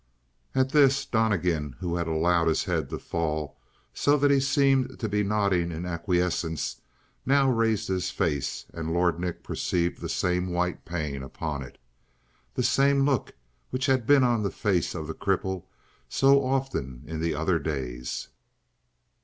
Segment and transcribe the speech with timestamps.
[0.55, 3.59] At this Donnegan, who had allowed his head to fall,
[3.93, 6.81] so that he seemed to be nodding in acquiescence,
[7.23, 11.77] now raised his face and Lord Nick perceived the same white pain upon it.
[12.55, 13.33] The same look
[13.69, 15.65] which had been on the face of the cripple
[16.09, 18.29] so often in the other days.